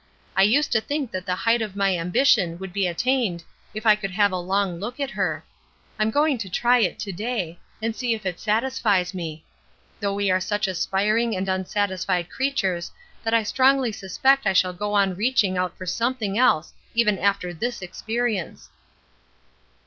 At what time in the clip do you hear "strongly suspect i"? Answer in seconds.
13.43-14.53